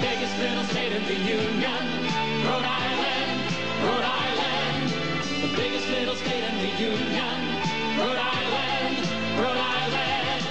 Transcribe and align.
biggest 0.00 0.38
little 0.38 0.64
state 0.64 0.92
in 0.92 1.04
the 1.04 1.14
union. 1.14 2.04
Rhode 2.44 2.64
Island, 2.64 3.40
Rhode 3.82 4.04
Island, 4.04 4.90
the 5.42 5.48
biggest 5.56 5.88
little 5.88 6.14
state 6.16 6.44
in 6.44 6.58
the 6.58 6.70
union. 6.82 7.36
Rhode 7.98 8.18
Island, 8.18 8.98
Rhode 9.38 9.56
Island. 9.56 10.46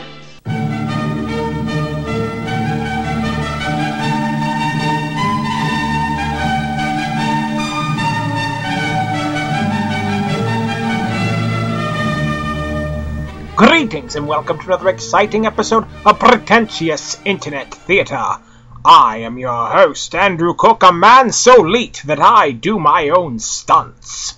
Greetings 13.56 14.16
and 14.16 14.28
welcome 14.28 14.58
to 14.58 14.66
another 14.66 14.90
exciting 14.90 15.46
episode 15.46 15.86
of 16.06 16.18
Pretentious 16.20 17.20
Internet 17.26 17.74
Theatre. 17.74 18.40
I 18.86 19.18
am 19.18 19.38
your 19.38 19.68
host, 19.68 20.16
Andrew 20.16 20.54
Cook, 20.54 20.84
a 20.84 20.94
man 20.94 21.34
so 21.34 21.66
elite 21.66 22.02
that 22.06 22.22
I 22.22 22.52
do 22.52 22.80
my 22.80 23.10
own 23.10 23.40
stunts. 23.40 24.38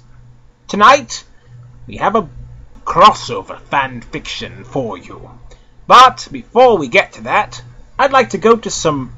Tonight, 0.68 1.24
we 1.86 1.98
have 1.98 2.16
a 2.16 2.28
crossover 2.84 3.60
fan 3.60 4.02
fiction 4.02 4.64
for 4.64 4.98
you. 4.98 5.30
But 5.86 6.28
before 6.32 6.80
we 6.80 6.88
get 6.88 7.14
to 7.14 7.24
that, 7.24 7.62
I'd 8.00 8.12
like 8.12 8.32
to 8.32 8.40
go 8.40 8.56
to 8.56 8.72
some 8.72 9.14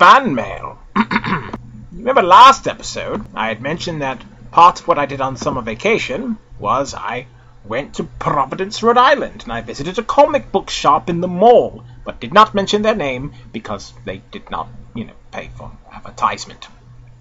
fan 0.00 0.34
mail. 0.34 0.78
Remember 1.92 2.22
last 2.22 2.66
episode, 2.66 3.24
I 3.36 3.46
had 3.46 3.62
mentioned 3.62 4.02
that 4.02 4.24
part 4.50 4.80
of 4.80 4.88
what 4.88 4.98
I 4.98 5.06
did 5.06 5.20
on 5.20 5.36
summer 5.36 5.62
vacation 5.62 6.36
was 6.58 6.94
I 6.94 7.26
went 7.64 7.94
to 7.94 8.04
Providence, 8.18 8.82
Rhode 8.82 8.98
Island, 8.98 9.44
and 9.44 9.52
I 9.52 9.60
visited 9.60 10.00
a 10.00 10.02
comic 10.02 10.50
book 10.50 10.68
shop 10.68 11.08
in 11.08 11.20
the 11.20 11.28
mall, 11.28 11.84
but 12.04 12.20
did 12.20 12.32
not 12.32 12.54
mention 12.54 12.82
their 12.82 12.94
name 12.94 13.32
because 13.52 13.92
they 14.04 14.18
did 14.30 14.50
not, 14.50 14.68
you 14.94 15.04
know, 15.04 15.12
pay 15.30 15.50
for 15.56 15.70
advertisement. 15.92 16.68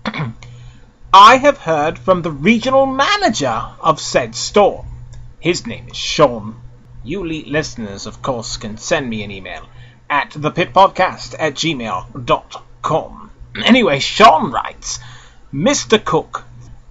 I 1.14 1.38
have 1.38 1.58
heard 1.58 2.00
from 2.00 2.22
the 2.22 2.32
regional 2.32 2.86
manager 2.86 3.64
of 3.82 4.00
said 4.00 4.34
store. 4.36 4.86
His 5.40 5.68
name 5.68 5.90
is 5.90 5.98
Sean. 5.98 6.62
You 7.04 7.26
listeners, 7.26 8.06
of 8.06 8.22
course, 8.22 8.58
can 8.58 8.78
send 8.78 9.10
me 9.10 9.24
an 9.24 9.32
email 9.32 9.68
at 10.10 10.32
thepitpodcast 10.32 11.36
at 11.40 11.56
gmail.com. 11.56 13.32
Anyway, 13.66 14.00
Sean 14.00 14.52
writes, 14.52 15.00
Mr. 15.54 16.02
Cook, 16.04 16.46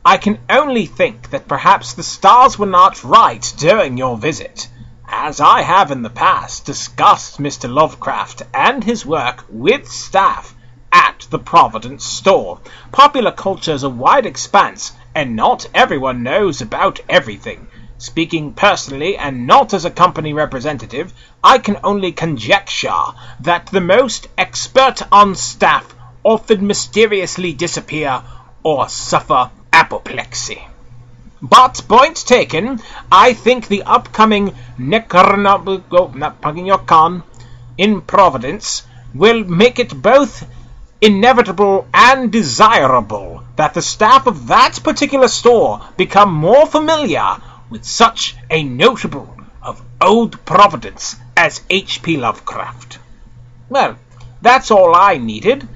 I 0.05 0.19
can 0.19 0.39
only 0.51 0.85
think 0.85 1.31
that 1.31 1.49
perhaps 1.49 1.95
the 1.95 2.03
stars 2.03 2.59
were 2.59 2.67
not 2.67 3.03
right 3.03 3.55
during 3.57 3.97
your 3.97 4.19
visit, 4.19 4.69
as 5.13 5.41
I 5.41 5.63
have 5.63 5.91
in 5.91 6.03
the 6.03 6.09
past 6.09 6.65
discussed 6.65 7.39
Mr. 7.39 7.69
Lovecraft 7.69 8.43
and 8.55 8.85
his 8.85 9.05
work 9.05 9.45
with 9.51 9.89
staff 9.89 10.55
at 10.93 11.27
the 11.31 11.39
Providence 11.39 12.05
store. 12.05 12.61
Popular 12.93 13.33
culture 13.33 13.73
is 13.73 13.83
a 13.83 13.91
wide 13.91 14.25
expanse, 14.25 14.93
and 15.15 15.37
not 15.37 15.67
everyone 15.75 16.23
knows 16.23 16.61
about 16.61 17.01
everything. 17.09 17.67
Speaking 17.99 18.55
personally 18.55 19.17
and 19.17 19.47
not 19.47 19.75
as 19.75 19.85
a 19.85 19.91
company 19.91 20.33
representative, 20.33 21.13
I 21.45 21.59
can 21.59 21.79
only 21.85 22.13
conjecture 22.13 23.05
that 23.41 23.67
the 23.67 23.81
most 23.81 24.29
expert 24.39 25.03
on 25.13 25.35
staff 25.35 25.95
often 26.23 26.67
mysteriously 26.67 27.53
disappear 27.53 28.23
or 28.63 28.89
suffer 28.89 29.51
apoplexy. 29.73 30.70
But, 31.43 31.81
point 31.89 32.17
taken, 32.27 32.83
I 33.11 33.33
think 33.33 33.67
the 33.67 33.85
upcoming 33.85 34.55
Necronomicon 34.79 36.83
oh, 36.91 37.23
in 37.79 38.03
Providence 38.03 38.83
will 39.15 39.45
make 39.45 39.79
it 39.79 40.03
both 40.03 40.47
inevitable 41.01 41.89
and 41.95 42.31
desirable 42.31 43.43
that 43.57 43.73
the 43.73 43.81
staff 43.81 44.27
of 44.27 44.49
that 44.49 44.83
particular 44.83 45.29
store 45.29 45.81
become 45.97 46.31
more 46.31 46.67
familiar 46.67 47.39
with 47.71 47.87
such 47.87 48.37
a 48.51 48.63
notable 48.63 49.35
of 49.63 49.81
old 49.99 50.45
Providence 50.45 51.17
as 51.37 51.63
H.P. 51.71 52.19
Lovecraft. 52.19 52.99
Well, 53.71 53.97
that's 54.43 54.71
all 54.71 54.95
I 54.95 55.17
needed 55.17 55.67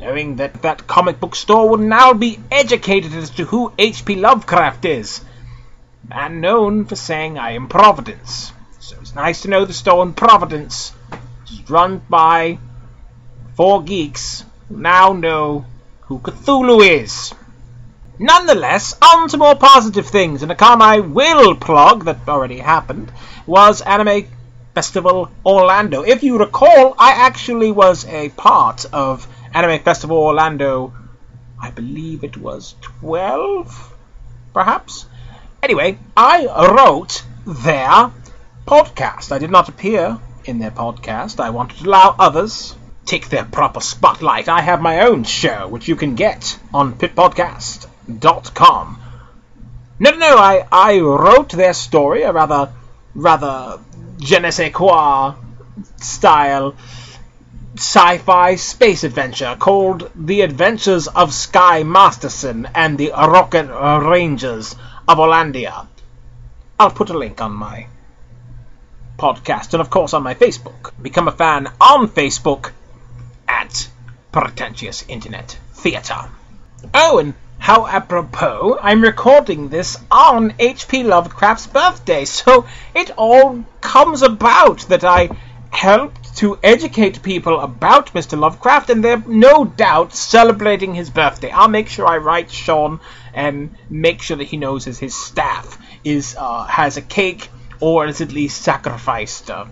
knowing 0.00 0.36
that 0.36 0.62
that 0.62 0.86
comic 0.86 1.20
book 1.20 1.36
store 1.36 1.68
would 1.68 1.80
now 1.80 2.14
be 2.14 2.40
educated 2.50 3.12
as 3.12 3.28
to 3.28 3.44
who 3.44 3.70
H.P. 3.78 4.16
Lovecraft 4.16 4.86
is. 4.86 5.20
Man 6.08 6.40
known 6.40 6.86
for 6.86 6.96
saying 6.96 7.36
I 7.36 7.52
am 7.52 7.68
Providence. 7.68 8.52
So 8.78 8.96
it's 9.00 9.14
nice 9.14 9.42
to 9.42 9.48
know 9.48 9.66
the 9.66 9.74
store 9.74 10.02
in 10.02 10.14
Providence 10.14 10.92
is 11.52 11.68
run 11.68 12.00
by 12.08 12.58
four 13.54 13.82
geeks 13.82 14.42
who 14.68 14.78
now 14.78 15.12
know 15.12 15.66
who 16.02 16.18
Cthulhu 16.18 16.82
is. 16.82 17.34
Nonetheless, 18.18 18.96
on 19.02 19.28
to 19.28 19.36
more 19.36 19.54
positive 19.54 20.06
things, 20.06 20.42
and 20.42 20.50
a 20.50 20.54
con 20.54 20.80
I 20.80 21.00
will 21.00 21.54
plug 21.54 22.06
that 22.06 22.26
already 22.26 22.58
happened 22.58 23.12
was 23.46 23.82
Anime 23.82 24.24
Festival 24.74 25.30
Orlando. 25.44 26.02
If 26.02 26.22
you 26.22 26.38
recall, 26.38 26.94
I 26.98 27.12
actually 27.12 27.70
was 27.70 28.06
a 28.06 28.30
part 28.30 28.86
of 28.92 29.26
Anime 29.52 29.82
Festival 29.82 30.16
Orlando, 30.16 30.92
I 31.60 31.70
believe 31.70 32.22
it 32.22 32.36
was 32.36 32.76
12, 32.82 33.94
perhaps? 34.54 35.06
Anyway, 35.62 35.98
I 36.16 36.46
wrote 36.46 37.24
their 37.46 38.12
podcast. 38.66 39.32
I 39.32 39.38
did 39.38 39.50
not 39.50 39.68
appear 39.68 40.18
in 40.44 40.60
their 40.60 40.70
podcast. 40.70 41.40
I 41.40 41.50
wanted 41.50 41.78
to 41.78 41.88
allow 41.88 42.14
others 42.18 42.76
take 43.04 43.28
their 43.28 43.44
proper 43.44 43.80
spotlight. 43.80 44.48
I 44.48 44.60
have 44.60 44.80
my 44.80 45.00
own 45.00 45.24
show, 45.24 45.66
which 45.66 45.88
you 45.88 45.96
can 45.96 46.14
get 46.14 46.58
on 46.72 46.94
pitpodcast.com. 46.94 49.02
No, 49.98 50.10
no, 50.10 50.18
no, 50.18 50.38
I, 50.38 50.66
I 50.70 51.00
wrote 51.00 51.50
their 51.50 51.74
story, 51.74 52.22
a 52.22 52.32
rather, 52.32 52.72
rather 53.14 53.80
je 54.18 54.38
ne 54.38 54.50
sais 54.50 54.72
quoi 54.72 55.34
style 55.96 56.74
sci-fi 57.80 58.56
space 58.56 59.04
adventure 59.04 59.56
called 59.58 60.10
The 60.14 60.42
Adventures 60.42 61.08
of 61.08 61.32
Sky 61.32 61.82
Masterson 61.82 62.68
and 62.74 62.98
the 62.98 63.10
Rocket 63.10 63.68
Rangers 64.04 64.76
of 65.08 65.16
Orlandia. 65.16 65.86
I'll 66.78 66.90
put 66.90 67.08
a 67.08 67.16
link 67.16 67.40
on 67.40 67.52
my 67.52 67.86
podcast 69.18 69.72
and 69.72 69.80
of 69.80 69.88
course 69.88 70.12
on 70.12 70.22
my 70.22 70.34
Facebook. 70.34 70.92
Become 71.00 71.28
a 71.28 71.32
fan 71.32 71.68
on 71.80 72.08
Facebook 72.08 72.72
at 73.48 73.88
Pretentious 74.30 75.02
Internet 75.08 75.58
Theatre. 75.72 76.28
Oh, 76.92 77.18
and 77.18 77.32
how 77.56 77.86
apropos, 77.86 78.78
I'm 78.82 79.00
recording 79.00 79.70
this 79.70 79.96
on 80.10 80.52
H.P. 80.58 81.04
Lovecraft's 81.04 81.66
birthday, 81.66 82.26
so 82.26 82.66
it 82.94 83.10
all 83.16 83.64
comes 83.80 84.20
about 84.20 84.80
that 84.90 85.02
I 85.02 85.30
helped 85.70 86.19
to 86.36 86.58
educate 86.62 87.22
people 87.22 87.60
about 87.60 88.14
Mr. 88.14 88.38
Lovecraft, 88.38 88.90
and 88.90 89.04
they're 89.04 89.22
no 89.26 89.64
doubt 89.64 90.14
celebrating 90.14 90.94
his 90.94 91.10
birthday. 91.10 91.50
I'll 91.50 91.68
make 91.68 91.88
sure 91.88 92.06
I 92.06 92.18
write 92.18 92.50
Sean 92.50 93.00
and 93.34 93.74
make 93.88 94.22
sure 94.22 94.36
that 94.36 94.44
he 94.44 94.56
knows 94.56 94.84
his 94.84 95.14
staff 95.14 95.78
is 96.04 96.36
uh, 96.38 96.64
has 96.64 96.96
a 96.96 97.02
cake 97.02 97.48
or 97.80 98.06
is 98.06 98.20
at 98.20 98.32
least 98.32 98.62
sacrificed 98.62 99.50
uh, 99.50 99.66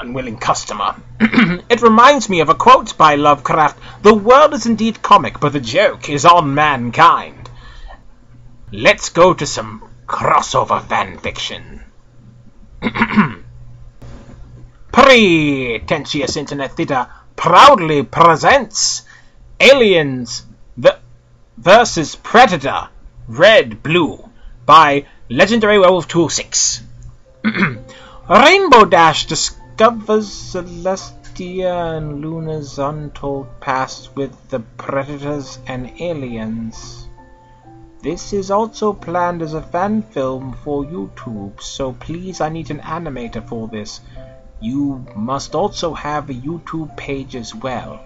unwilling 0.00 0.38
customer. 0.38 0.96
it 1.20 1.82
reminds 1.82 2.28
me 2.28 2.40
of 2.40 2.48
a 2.48 2.54
quote 2.54 2.96
by 2.96 3.16
Lovecraft 3.16 3.78
The 4.02 4.14
world 4.14 4.54
is 4.54 4.66
indeed 4.66 5.02
comic, 5.02 5.40
but 5.40 5.52
the 5.52 5.60
joke 5.60 6.08
is 6.08 6.24
on 6.24 6.54
mankind. 6.54 7.50
Let's 8.72 9.08
go 9.08 9.34
to 9.34 9.46
some 9.46 9.88
crossover 10.06 10.82
fan 10.82 11.18
fiction. 11.18 11.84
Pretentious 15.00 16.36
Internet 16.36 16.72
Theatre 16.72 17.06
proudly 17.36 18.02
presents 18.02 19.02
Aliens 19.60 20.44
vs. 21.56 22.16
Predator 22.16 22.88
Red 23.28 23.80
Blue 23.84 24.28
by 24.66 25.06
Legendary 25.30 25.78
Werewolf 25.78 26.08
206. 26.08 26.82
Rainbow 28.28 28.84
Dash 28.86 29.26
discovers 29.26 30.26
Celestia 30.26 31.96
and 31.96 32.20
Luna's 32.20 32.80
untold 32.80 33.46
past 33.60 34.16
with 34.16 34.48
the 34.48 34.58
Predators 34.58 35.60
and 35.68 35.92
Aliens. 36.00 37.06
This 38.02 38.32
is 38.32 38.50
also 38.50 38.92
planned 38.92 39.42
as 39.42 39.54
a 39.54 39.62
fan 39.62 40.02
film 40.02 40.54
for 40.64 40.84
YouTube, 40.84 41.60
so 41.60 41.92
please 41.92 42.40
I 42.40 42.48
need 42.48 42.72
an 42.72 42.80
animator 42.80 43.46
for 43.48 43.68
this. 43.68 44.00
You 44.60 45.06
must 45.14 45.54
also 45.54 45.94
have 45.94 46.28
a 46.28 46.34
YouTube 46.34 46.96
page 46.96 47.36
as 47.36 47.54
well. 47.54 48.00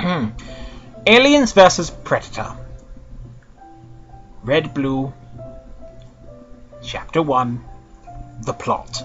Aliens 1.06 1.52
vs. 1.52 1.90
Predator. 1.90 2.56
Red 4.42 4.72
Blue. 4.72 5.12
Chapter 6.82 7.20
1. 7.20 7.64
the 8.44 8.52
plot. 8.52 9.02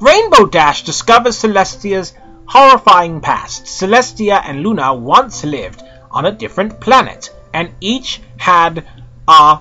Rainbow 0.00 0.46
Dash 0.46 0.82
discovers 0.82 1.36
Celestia's 1.36 2.14
horrifying 2.46 3.20
past. 3.20 3.64
Celestia 3.66 4.40
and 4.44 4.62
Luna 4.62 4.94
once 4.94 5.44
lived 5.44 5.82
on 6.10 6.26
a 6.26 6.32
different 6.32 6.80
planet, 6.80 7.30
and 7.52 7.70
each 7.80 8.20
had 8.38 8.86
a 9.28 9.60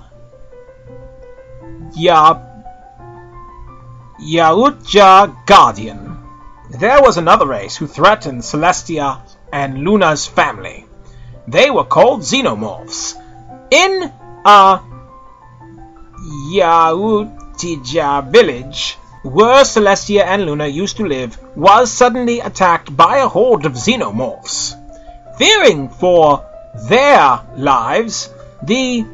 Ya 1.96 2.42
Yautja 4.22 5.46
Guardian. 5.46 6.18
There 6.70 7.02
was 7.02 7.18
another 7.18 7.48
race 7.48 7.78
who 7.78 7.88
threatened 7.88 8.42
Celestia 8.42 9.22
and 9.52 9.80
Luna's 9.80 10.28
family. 10.28 10.86
They 11.48 11.72
were 11.72 11.86
called 11.86 12.22
Xenomorphs. 12.22 13.16
In 13.72 14.12
a 14.46 14.82
Yautja 16.54 18.32
village, 18.32 18.98
where 19.24 19.64
Celestia 19.64 20.24
and 20.26 20.46
Luna 20.46 20.68
used 20.68 20.98
to 20.98 21.06
live, 21.08 21.38
was 21.56 21.92
suddenly 21.92 22.40
attacked 22.40 22.96
by 22.96 23.18
a 23.18 23.28
horde 23.28 23.66
of 23.66 23.74
Xenomorphs. 23.74 24.76
Fearing 25.38 25.90
for 25.90 26.46
their 26.88 27.42
lives, 27.56 28.30
the 28.62 29.06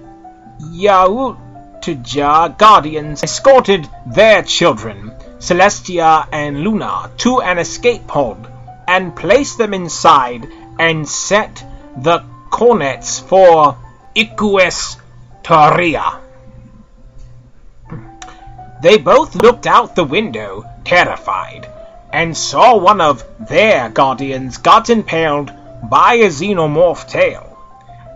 Yautja 1.85 2.57
guardians 2.57 3.23
escorted 3.23 3.87
their 4.07 4.41
children, 4.41 5.11
Celestia 5.37 6.27
and 6.31 6.61
Luna, 6.61 7.11
to 7.17 7.41
an 7.41 7.59
escape 7.59 8.07
pod 8.07 8.51
and 8.87 9.15
placed 9.15 9.59
them 9.59 9.73
inside 9.73 10.47
and 10.79 11.07
set 11.07 11.63
the 11.95 12.23
cornets 12.49 13.19
for 13.19 13.77
Iquus 14.15 14.97
Toria. 15.43 16.21
They 18.81 18.97
both 18.97 19.35
looked 19.35 19.67
out 19.67 19.95
the 19.95 20.03
window, 20.03 20.65
terrified, 20.83 21.67
and 22.11 22.35
saw 22.35 22.77
one 22.77 23.01
of 23.01 23.23
their 23.47 23.89
guardians 23.89 24.57
got 24.57 24.89
impaled 24.89 25.51
by 25.83 26.15
a 26.15 26.29
xenomorph 26.29 27.07
tail. 27.07 27.57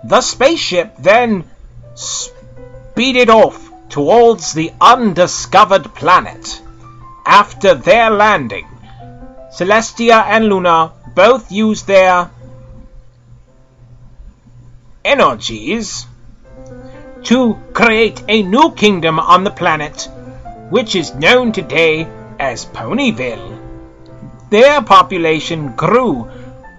The 0.04 0.21
spaceship 0.21 0.95
then 0.98 1.44
speeded 3.00 3.30
off 3.30 3.72
towards 3.88 4.51
the 4.51 4.74
undiscovered 4.81 5.86
planet. 5.96 6.62
After 7.25 7.74
their 7.74 8.10
landing, 8.10 8.68
Celestia 9.54 10.22
and 10.28 10.50
Luna 10.50 10.92
both 11.16 11.50
used 11.50 11.88
their 11.88 12.30
energies 15.06 16.06
to 17.24 17.57
create 17.72 18.22
a 18.28 18.44
new 18.44 18.72
kingdom 18.72 19.18
on 19.18 19.45
the 19.45 19.52
planet, 19.62 20.10
which 20.69 20.94
is 20.94 21.16
known 21.16 21.54
today 21.54 22.06
as 22.38 22.66
Ponyville. 22.66 23.57
Their 24.50 24.81
population 24.81 25.72
grew 25.78 26.30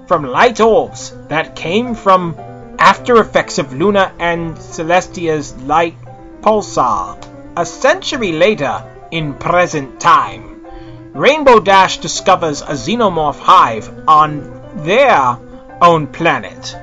from 0.07 0.25
light 0.25 0.61
orbs 0.61 1.15
that 1.29 1.57
came 1.57 1.95
from 1.95 2.37
after 2.79 3.17
effects 3.23 3.57
of 3.57 3.73
Luna 3.73 4.13
and 4.19 4.55
Celestia's 4.59 5.57
light 5.63 5.97
pulsar. 6.43 7.19
A 7.57 7.67
century 7.67 8.33
later, 8.33 8.85
in 9.11 9.35
present 9.35 10.01
time, 10.01 10.65
Rainbow 11.13 11.61
Dash 11.61 11.99
discovers 11.99 12.63
a 12.63 12.75
xenomorph 12.75 13.39
hive 13.39 13.91
on 14.07 14.85
their 14.85 15.39
own 15.83 16.07
planet. 16.07 16.77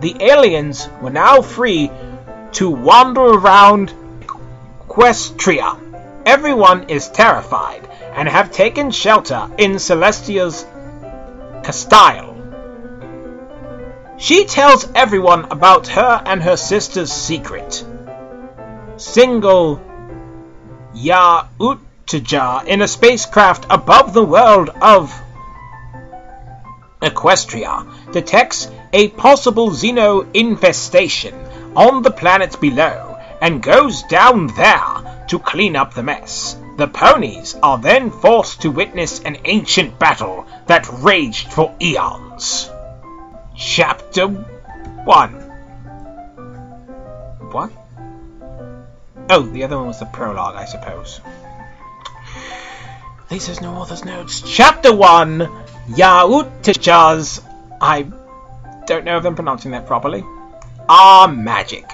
The 0.00 0.16
aliens 0.20 0.88
were 1.02 1.10
now 1.10 1.42
free 1.42 1.90
to 2.52 2.70
wander 2.70 3.22
around 3.22 3.92
Equestria. 4.86 5.78
Everyone 6.24 6.88
is 6.88 7.08
terrified 7.08 7.88
and 8.14 8.28
have 8.28 8.50
taken 8.50 8.90
shelter 8.90 9.50
in 9.58 9.72
Celestia's 9.78 10.64
Castile. 11.64 12.34
She 14.18 14.44
tells 14.44 14.90
everyone 14.94 15.46
about 15.50 15.88
her 15.88 16.22
and 16.24 16.42
her 16.42 16.56
sister's 16.56 17.12
secret. 17.12 17.84
Single 18.96 19.78
Yautja 20.94 22.64
in 22.66 22.80
a 22.80 22.88
spacecraft 22.88 23.66
above 23.68 24.14
the 24.14 24.24
world 24.24 24.70
of 24.80 25.12
Equestria 27.02 27.86
detects 28.12 28.70
a 28.94 29.08
possible 29.08 29.68
xeno 29.70 30.26
infestation 30.32 31.34
on 31.76 32.02
the 32.02 32.10
planet 32.10 32.58
below 32.58 33.18
and 33.42 33.62
goes 33.62 34.02
down 34.04 34.46
there 34.56 35.24
to 35.28 35.38
clean 35.40 35.76
up 35.76 35.92
the 35.92 36.02
mess. 36.02 36.56
The 36.78 36.88
ponies 36.88 37.54
are 37.62 37.76
then 37.76 38.10
forced 38.10 38.62
to 38.62 38.70
witness 38.70 39.20
an 39.22 39.36
ancient 39.44 39.98
battle 39.98 40.46
that 40.68 40.88
raged 40.90 41.52
for 41.52 41.74
eons. 41.82 42.70
Chapter 43.54 44.26
1 44.26 45.32
What? 47.52 47.85
Oh, 49.28 49.42
the 49.42 49.64
other 49.64 49.76
one 49.76 49.88
was 49.88 49.98
the 49.98 50.06
prologue, 50.06 50.54
I 50.54 50.66
suppose. 50.66 51.20
This 53.28 53.48
is 53.48 53.60
no 53.60 53.74
author's 53.74 54.04
notes. 54.04 54.40
Chapter 54.40 54.94
1 54.94 55.40
Yautjas. 55.88 57.42
I 57.80 58.06
don't 58.86 59.04
know 59.04 59.18
if 59.18 59.24
I'm 59.24 59.34
pronouncing 59.34 59.72
that 59.72 59.86
properly. 59.86 60.24
Are 60.88 61.26
magic. 61.26 61.84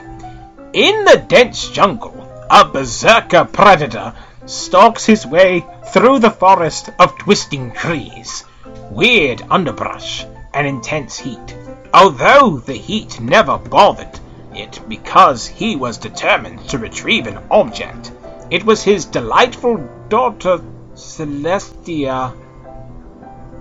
In 0.75 1.06
the 1.06 1.25
dense 1.26 1.70
jungle, 1.70 2.14
a 2.50 2.67
berserker 2.67 3.46
predator 3.46 4.14
stalks 4.44 5.06
his 5.06 5.26
way 5.26 5.64
through 5.87 6.19
the 6.19 6.31
forest 6.31 6.90
of 6.99 7.17
twisting 7.17 7.73
trees, 7.73 8.44
weird 8.90 9.40
underbrush, 9.49 10.26
and 10.52 10.67
intense 10.67 11.19
heat. 11.19 11.56
Although 11.94 12.58
the 12.58 12.75
heat 12.75 13.20
never 13.20 13.56
bothered 13.56 14.20
it 14.54 14.81
because 14.88 15.46
he 15.46 15.76
was 15.76 15.99
determined 15.99 16.69
to 16.69 16.78
retrieve 16.78 17.26
an 17.26 17.38
object, 17.50 18.12
it 18.50 18.64
was 18.64 18.82
his 18.82 19.04
delightful 19.06 19.76
daughter 20.08 20.60
Celestia. 20.94 22.32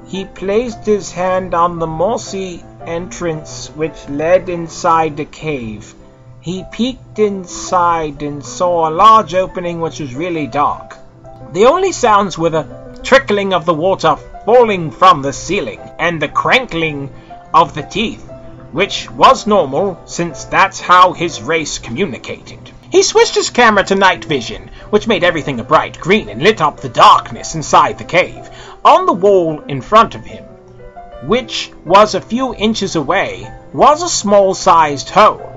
He 0.08 0.26
placed 0.26 0.86
his 0.86 1.12
hand 1.12 1.54
on 1.54 1.80
the 1.80 1.88
mossy 1.88 2.64
entrance 2.86 3.68
which 3.70 4.10
led 4.10 4.50
inside 4.50 5.16
the 5.16 5.26
cave. 5.26 5.94
He 6.42 6.66
peeked 6.72 7.20
inside 7.20 8.22
and 8.22 8.44
saw 8.44 8.90
a 8.90 8.92
large 8.92 9.34
opening 9.36 9.80
which 9.80 10.00
was 10.00 10.16
really 10.16 10.48
dark. 10.48 10.98
The 11.54 11.66
only 11.66 11.92
sounds 11.92 12.38
were 12.38 12.50
the 12.50 13.00
trickling 13.04 13.54
of 13.54 13.66
the 13.66 13.74
water 13.74 14.16
falling 14.46 14.92
from 14.92 15.22
the 15.22 15.34
ceiling 15.34 15.80
and 16.00 16.22
the 16.22 16.28
crankling 16.28 17.10
of 17.54 17.74
the 17.74 17.84
teeth, 17.84 18.28
which 18.72 19.10
was 19.12 19.48
normal 19.48 20.00
since 20.06 20.46
that's 20.46 20.80
how 20.80 21.14
his 21.14 21.42
race 21.42 21.78
communicated. 21.78 22.72
He 22.92 23.04
switched 23.04 23.36
his 23.36 23.50
camera 23.50 23.84
to 23.86 23.96
night 23.96 24.26
vision, 24.26 24.70
which 24.90 25.08
made 25.08 25.24
everything 25.24 25.60
a 25.60 25.64
bright 25.64 26.00
green 26.00 26.30
and 26.30 26.42
lit 26.42 26.62
up 26.62 26.80
the 26.80 26.90
darkness 26.90 27.56
inside 27.56 27.98
the 27.98 28.04
cave. 28.04 28.50
On 28.84 29.06
the 29.06 29.14
wall 29.14 29.62
in 29.68 29.82
front 29.82 30.16
of 30.16 30.26
him, 30.26 30.44
which 31.24 31.72
was 31.86 32.16
a 32.16 32.22
few 32.22 32.54
inches 32.56 32.96
away, 32.96 33.50
was 33.74 34.04
a 34.04 34.10
small 34.10 34.54
sized 34.54 35.10
hole. 35.10 35.52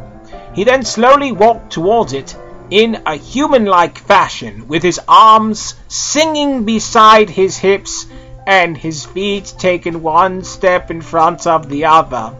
He 0.55 0.65
then 0.65 0.85
slowly 0.85 1.33
walked 1.33 1.73
towards 1.73 2.13
it 2.13 2.37
in 2.71 3.03
a 3.07 3.17
human 3.17 3.65
like 3.65 3.99
fashion, 3.99 4.69
with 4.69 4.83
his 4.83 5.01
arms 5.09 5.75
singing 5.89 6.65
beside 6.65 7.31
his 7.31 7.57
hips 7.57 8.07
and 8.47 8.77
his 8.77 9.05
feet 9.05 9.53
taken 9.59 10.03
one 10.03 10.45
step 10.45 10.91
in 10.91 11.01
front 11.01 11.47
of 11.47 11.69
the 11.69 11.87
other. 11.87 12.35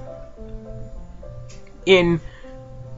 In 1.87 2.21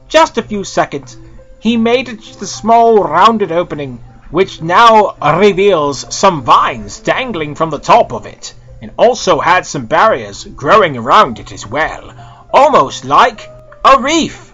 just 0.07 0.37
a 0.37 0.43
few 0.43 0.63
seconds, 0.63 1.17
he 1.59 1.75
made 1.77 2.07
it 2.07 2.21
to 2.21 2.39
the 2.39 2.47
small 2.47 3.03
rounded 3.03 3.51
opening, 3.51 3.99
which 4.29 4.61
now 4.61 5.15
reveals 5.39 6.13
some 6.15 6.43
vines 6.43 6.99
dangling 6.99 7.55
from 7.55 7.69
the 7.69 7.79
top 7.79 8.13
of 8.13 8.25
it, 8.25 8.53
and 8.81 8.91
also 8.97 9.39
had 9.39 9.65
some 9.65 9.85
barriers 9.85 10.43
growing 10.43 10.95
around 10.95 11.39
it 11.39 11.51
as 11.51 11.65
well, 11.67 12.13
almost 12.53 13.03
like 13.05 13.49
a 13.83 13.99
reef. 13.99 14.53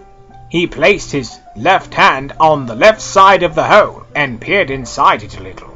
He 0.50 0.68
placed 0.68 1.12
his 1.12 1.38
left 1.56 1.94
hand 1.94 2.34
on 2.40 2.66
the 2.66 2.76
left 2.76 3.02
side 3.02 3.44
of 3.44 3.56
the 3.56 3.64
hole 3.64 4.04
and 4.16 4.40
peered 4.40 4.70
inside 4.70 5.24
it 5.24 5.38
a 5.38 5.44
little. 5.44 5.76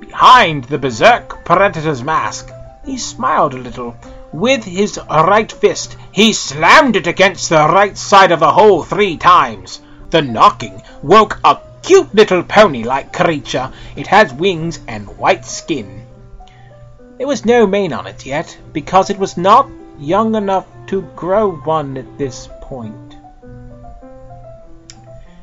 Behind 0.00 0.64
the 0.64 0.78
berserk 0.78 1.44
predator's 1.44 2.02
mask, 2.02 2.50
he 2.84 2.98
smiled 2.98 3.54
a 3.54 3.58
little. 3.58 3.96
With 4.32 4.64
his 4.64 4.98
right 5.08 5.50
fist, 5.50 5.96
he 6.12 6.32
slammed 6.32 6.96
it 6.96 7.06
against 7.06 7.48
the 7.48 7.66
right 7.68 7.98
side 7.98 8.30
of 8.30 8.40
the 8.40 8.52
hole 8.52 8.84
three 8.84 9.16
times. 9.16 9.80
The 10.10 10.22
knocking 10.22 10.82
woke 11.02 11.40
a 11.44 11.58
cute 11.82 12.14
little 12.14 12.42
pony-like 12.42 13.12
creature. 13.12 13.72
It 13.96 14.06
has 14.06 14.32
wings 14.32 14.78
and 14.86 15.18
white 15.18 15.44
skin. 15.44 16.06
There 17.18 17.26
was 17.26 17.44
no 17.44 17.66
mane 17.66 17.92
on 17.92 18.06
it 18.06 18.24
yet, 18.24 18.56
because 18.72 19.10
it 19.10 19.18
was 19.18 19.36
not 19.36 19.68
young 19.98 20.34
enough 20.34 20.66
to 20.86 21.02
grow 21.16 21.50
one 21.50 21.96
at 21.96 22.16
this 22.16 22.48
point. 22.62 23.16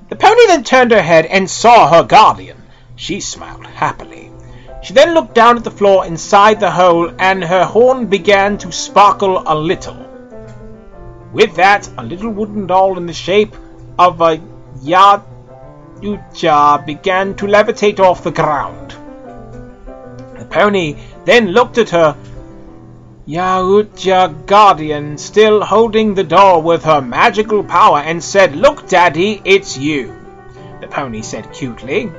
The 0.09 0.15
pony 0.15 0.47
then 0.47 0.63
turned 0.63 0.91
her 0.91 1.01
head 1.01 1.25
and 1.25 1.49
saw 1.49 1.89
her 1.89 2.03
guardian. 2.03 2.63
She 2.95 3.19
smiled 3.19 3.65
happily. 3.67 4.26
She 4.87 4.93
then 4.93 5.13
looked 5.13 5.35
down 5.35 5.57
at 5.57 5.65
the 5.65 5.77
floor 5.79 6.05
inside 6.05 6.61
the 6.61 6.71
hole, 6.71 7.11
and 7.19 7.43
her 7.43 7.65
horn 7.65 8.05
began 8.05 8.57
to 8.59 8.71
sparkle 8.71 9.43
a 9.45 9.53
little. 9.53 9.97
With 11.33 11.55
that, 11.55 11.89
a 11.97 12.03
little 12.03 12.31
wooden 12.31 12.67
doll 12.67 12.97
in 12.97 13.05
the 13.05 13.11
shape 13.11 13.53
of 13.99 14.21
a 14.21 14.39
Yautja 14.85 15.25
began 16.85 17.35
to 17.35 17.47
levitate 17.47 17.99
off 17.99 18.23
the 18.23 18.31
ground. 18.31 18.95
The 20.39 20.45
pony 20.45 20.95
then 21.25 21.47
looked 21.47 21.77
at 21.77 21.89
her 21.89 22.15
Yautja 23.27 24.45
guardian, 24.45 25.17
still 25.17 25.65
holding 25.65 26.13
the 26.13 26.23
doll 26.23 26.61
with 26.61 26.85
her 26.85 27.01
magical 27.01 27.61
power, 27.61 27.99
and 27.99 28.23
said, 28.23 28.55
Look, 28.55 28.87
Daddy, 28.87 29.41
it's 29.43 29.77
you. 29.77 30.15
The 30.79 30.87
pony 30.87 31.23
said 31.23 31.51
cutely. 31.51 32.09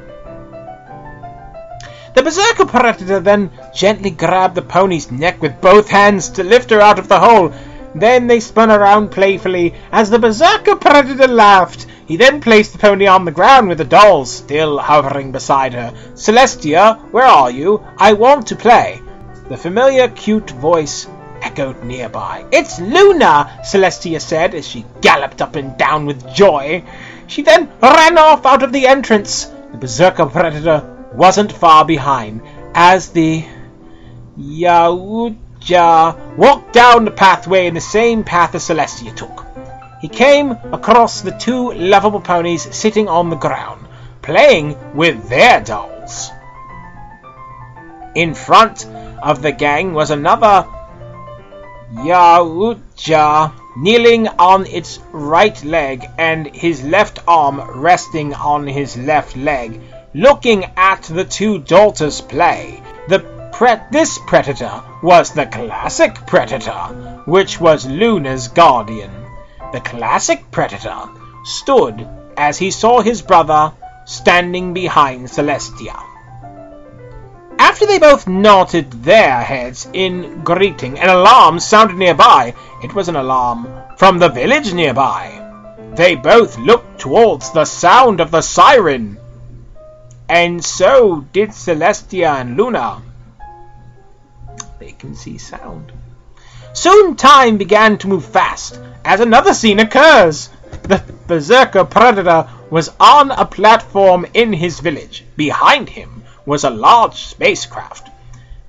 The 2.19 2.25
Berserker 2.25 2.65
Predator 2.65 3.21
then 3.21 3.49
gently 3.73 4.11
grabbed 4.11 4.57
the 4.57 4.63
pony's 4.63 5.09
neck 5.09 5.41
with 5.41 5.61
both 5.61 5.89
hands 5.89 6.31
to 6.31 6.43
lift 6.43 6.71
her 6.71 6.81
out 6.81 6.99
of 6.99 7.07
the 7.07 7.21
hole. 7.21 7.53
Then 7.95 8.27
they 8.27 8.41
spun 8.41 8.73
around 8.73 9.13
playfully 9.13 9.75
as 9.93 10.11
the 10.11 10.19
Berserker 10.19 10.75
Predator 10.75 11.29
laughed. 11.29 11.87
He 12.09 12.17
then 12.17 12.41
placed 12.41 12.73
the 12.73 12.81
pony 12.81 13.07
on 13.07 13.25
the 13.25 13.31
ground 13.31 13.69
with 13.69 13.79
the 13.79 13.85
dolls 13.85 14.33
still 14.33 14.79
hovering 14.79 15.31
beside 15.31 15.75
her. 15.75 15.95
Celestia, 16.15 16.99
where 17.13 17.25
are 17.25 17.53
you? 17.53 17.87
I 17.97 18.15
want 18.15 18.49
to 18.49 18.57
play. 18.57 19.01
The 19.49 19.57
familiar 19.57 20.09
cute 20.09 20.51
voice 20.51 21.07
echoed 21.41 21.85
nearby. 21.85 22.47
It's 22.51 22.81
Luna, 22.81 23.61
Celestia 23.63 24.21
said 24.21 24.57
as 24.57 24.67
she 24.67 24.85
galloped 25.03 25.41
up 25.41 25.55
and 25.55 25.79
down 25.79 26.05
with 26.05 26.35
joy. 26.35 26.83
She 27.29 27.43
then 27.43 27.71
ran 27.81 28.19
off 28.19 28.45
out 28.45 28.65
of 28.65 28.73
the 28.73 28.89
entrance. 28.89 29.45
The 29.71 29.79
Berserker 29.79 30.27
Predator 30.27 30.98
wasn't 31.13 31.53
far 31.53 31.85
behind 31.85 32.43
as 32.75 33.11
the 33.11 33.45
Yautja 34.39 36.37
walked 36.37 36.73
down 36.73 37.05
the 37.05 37.11
pathway 37.11 37.67
in 37.67 37.75
the 37.75 37.81
same 37.81 38.25
path 38.25 38.55
as 38.55 38.69
Celestia 38.69 39.15
took. 39.17 39.47
He 40.01 40.09
came 40.09 40.53
across 40.73 41.23
the 41.23 41.33
two 41.33 41.73
lovable 41.73 42.21
ponies 42.21 42.73
sitting 42.75 43.09
on 43.09 43.31
the 43.31 43.37
ground, 43.37 43.87
playing 44.23 44.77
with 44.95 45.29
their 45.29 45.61
dolls. 45.61 46.31
In 48.15 48.35
front 48.35 48.87
of 49.23 49.43
the 49.43 49.53
gang 49.53 49.95
was 49.95 50.11
another 50.11 50.67
Yautja 51.95 53.53
kneeling 53.77 54.29
on 54.29 54.67
its 54.67 55.01
right 55.13 55.65
leg 55.65 56.07
and 56.19 56.47
his 56.47 56.85
left 56.85 57.19
arm 57.27 57.61
resting 57.81 58.35
on 58.35 58.67
his 58.67 58.97
left 58.97 59.37
leg, 59.37 59.81
looking 60.15 60.65
at 60.77 61.03
the 61.03 61.25
two 61.25 61.59
daughters 61.59 62.21
play. 62.21 62.83
The 63.09 63.21
pre- 63.53 63.81
this 63.91 64.19
predator 64.27 64.83
was 65.03 65.33
the 65.33 65.47
classic 65.47 66.15
predator, 66.27 67.23
which 67.27 67.61
was 67.61 67.87
Luna's 67.87 68.49
guardian. 68.49 69.11
The 69.73 69.81
classic 69.81 70.51
predator 70.51 71.09
stood 71.45 72.07
as 72.37 72.59
he 72.59 72.71
saw 72.71 73.01
his 73.01 73.21
brother 73.21 73.73
standing 74.07 74.73
behind 74.73 75.29
Celestia. 75.29 76.03
After 77.59 77.87
they 77.87 77.99
both 77.99 78.27
nodded 78.27 78.91
their 79.05 79.41
heads 79.41 79.89
in 79.93 80.43
greeting, 80.43 80.99
an 80.99 81.11
alarm 81.11 81.61
sounded 81.61 81.97
nearby. 81.97 82.55
It 82.83 82.95
was 82.95 83.09
an 83.09 83.17
alarm 83.17 83.69
from 83.97 84.19
the 84.19 84.29
village 84.29 84.73
nearby. 84.73 85.45
They 85.95 86.15
both 86.15 86.57
looked 86.57 87.01
towards 87.01 87.51
the 87.51 87.65
sound 87.65 88.21
of 88.21 88.31
the 88.31 88.41
siren. 88.41 89.19
And 90.29 90.63
so 90.63 91.25
did 91.33 91.51
Celestia 91.51 92.41
and 92.41 92.57
Luna. 92.57 93.03
They 94.79 94.93
can 94.93 95.15
see 95.15 95.39
sound. 95.39 95.93
Soon 96.75 97.17
time 97.17 97.57
began 97.57 97.99
to 97.99 98.09
move 98.09 98.25
fast, 98.25 98.79
as 99.05 99.21
another 99.21 99.55
scene 99.55 99.81
occurs. 99.81 100.51
The 100.83 101.03
Berserker 101.27 101.85
Predator 101.85 102.49
was 102.71 102.91
on 103.01 103.31
a 103.31 103.47
platform 103.47 104.27
in 104.35 104.53
his 104.53 104.81
village. 104.81 105.25
Behind 105.37 105.89
him 105.89 106.23
was 106.45 106.65
a 106.65 106.71
large 106.71 107.17
spacecraft. 107.17 108.11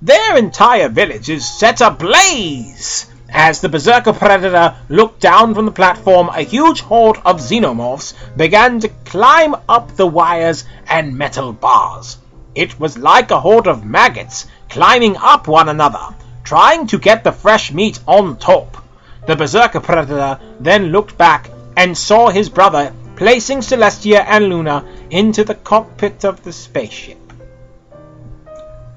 Their 0.02 0.38
entire 0.38 0.88
village 0.88 1.30
is 1.30 1.46
set 1.46 1.82
ablaze! 1.82 3.06
As 3.32 3.62
the 3.62 3.70
Berserker 3.70 4.14
Predator 4.14 4.76
looked 4.90 5.20
down 5.20 5.54
from 5.54 5.66
the 5.66 5.72
platform, 5.72 6.30
a 6.30 6.42
huge 6.42 6.82
horde 6.82 7.20
of 7.24 7.40
xenomorphs 7.40 8.16
began 8.36 8.80
to 8.80 8.90
climb 9.06 9.56
up 9.68 9.96
the 9.96 10.08
wires 10.08 10.66
and 10.88 11.16
metal 11.16 11.54
bars. 11.54 12.18
It 12.56 12.80
was 12.80 12.98
like 12.98 13.30
a 13.30 13.40
horde 13.40 13.68
of 13.68 13.86
maggots 13.86 14.48
climbing 14.68 15.16
up 15.18 15.48
one 15.48 15.70
another, 15.70 16.16
trying 16.44 16.88
to 16.88 16.98
get 16.98 17.24
the 17.24 17.32
fresh 17.32 17.72
meat 17.72 18.00
on 18.08 18.38
top. 18.38 18.84
The 19.28 19.36
Berserker 19.36 19.80
Predator 19.80 20.40
then 20.60 20.88
looked 20.88 21.16
back 21.16 21.52
and 21.78 21.96
saw 21.96 22.30
his 22.30 22.50
brother 22.50 22.92
placing 23.16 23.60
Celestia 23.60 24.26
and 24.26 24.46
Luna 24.46 24.84
into 25.12 25.44
the 25.44 25.54
cockpit 25.54 26.26
of 26.26 26.44
the 26.44 26.52
spaceship. 26.52 27.19